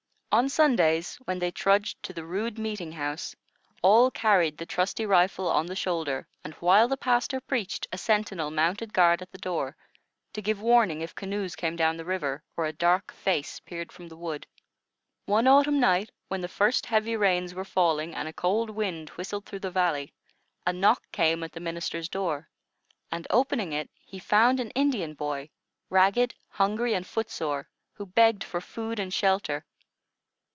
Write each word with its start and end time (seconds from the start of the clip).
On 0.33 0.47
Sundays, 0.47 1.17
when 1.25 1.39
they 1.39 1.51
trudged 1.51 2.01
to 2.03 2.13
the 2.13 2.23
rude 2.23 2.57
meeting 2.57 2.93
house, 2.93 3.35
all 3.81 4.09
carried 4.09 4.57
the 4.57 4.65
trusty 4.65 5.05
rifle 5.05 5.49
on 5.49 5.65
the 5.65 5.75
shoulder; 5.75 6.25
and 6.41 6.53
while 6.61 6.87
the 6.87 6.95
pastor 6.95 7.41
preached, 7.41 7.85
a 7.91 7.97
sentinel 7.97 8.49
mounted 8.49 8.93
guard 8.93 9.21
at 9.21 9.29
the 9.33 9.37
door, 9.37 9.75
to 10.31 10.41
give 10.41 10.61
warning 10.61 11.01
if 11.01 11.13
canoes 11.13 11.53
came 11.57 11.75
down 11.75 11.97
the 11.97 12.05
river 12.05 12.41
or 12.55 12.65
a 12.65 12.71
dark 12.71 13.11
face 13.11 13.59
peered 13.59 13.91
from 13.91 14.07
the 14.07 14.15
wood. 14.15 14.47
One 15.25 15.47
autumn 15.49 15.81
night, 15.81 16.11
when 16.29 16.39
the 16.39 16.47
first 16.47 16.85
heavy 16.85 17.17
rains 17.17 17.53
were 17.53 17.65
falling 17.65 18.15
and 18.15 18.29
a 18.29 18.31
cold 18.31 18.69
wind 18.69 19.09
whistled 19.09 19.45
through 19.45 19.59
the 19.59 19.69
valley, 19.71 20.13
a 20.65 20.71
knock 20.71 21.03
came 21.11 21.43
at 21.43 21.51
the 21.51 21.59
minister's 21.59 22.07
door, 22.07 22.47
and, 23.11 23.27
opening 23.31 23.73
it, 23.73 23.89
he 23.99 24.17
found 24.17 24.61
an 24.61 24.69
Indian 24.75 25.13
boy, 25.13 25.49
ragged, 25.89 26.35
hungry, 26.51 26.93
and 26.93 27.05
foot 27.05 27.29
sore, 27.29 27.67
who 27.91 28.05
begged 28.05 28.45
for 28.45 28.61
food 28.61 28.97
and 28.97 29.13
shelter. 29.13 29.65